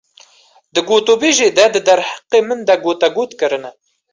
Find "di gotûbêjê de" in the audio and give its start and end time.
0.73-1.65